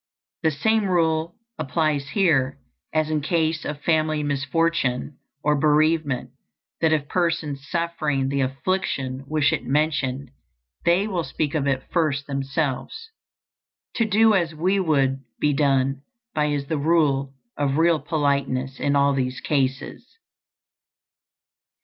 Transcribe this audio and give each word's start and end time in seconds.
The 0.41 0.49
same 0.49 0.85
rule 0.87 1.35
applies 1.59 2.09
here 2.09 2.57
as 2.91 3.11
in 3.11 3.21
case 3.21 3.63
of 3.65 3.83
family 3.83 4.23
misfortune 4.23 5.19
or 5.43 5.55
bereavement, 5.55 6.31
that 6.81 6.91
if 6.91 7.07
persons 7.07 7.67
suffering 7.69 8.27
the 8.29 8.41
affliction 8.41 9.23
wish 9.27 9.53
it 9.53 9.63
mentioned, 9.63 10.31
they 10.85 11.07
will 11.07 11.23
speak 11.23 11.53
of 11.53 11.67
it 11.67 11.83
first 11.91 12.25
themselves. 12.25 13.11
To 13.97 14.05
do 14.05 14.33
as 14.33 14.55
we 14.55 14.79
would 14.79 15.19
be 15.39 15.53
done 15.53 16.01
by 16.33 16.45
is 16.45 16.65
the 16.65 16.79
rule 16.79 17.35
of 17.55 17.77
real 17.77 17.99
politeness 17.99 18.79
in 18.79 18.95
all 18.95 19.13
these 19.13 19.39
cases. 19.39 20.17